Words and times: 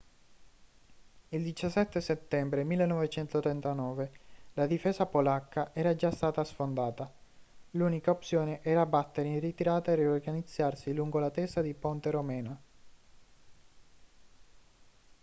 il 1.29 1.43
17 1.43 2.01
settembre 2.01 2.63
1939 2.63 4.11
la 4.55 4.65
difesa 4.65 5.05
polacca 5.05 5.75
era 5.75 5.93
già 5.95 6.09
stata 6.09 6.43
sfondata 6.43 7.07
l'unica 7.73 8.09
opzione 8.09 8.63
era 8.63 8.87
battere 8.87 9.27
in 9.27 9.39
ritirata 9.39 9.91
e 9.91 9.95
riorganizzarsi 9.97 10.91
lungo 10.95 11.19
la 11.19 11.29
testa 11.29 11.61
di 11.61 11.75
ponte 11.75 12.09
romena 12.09 12.59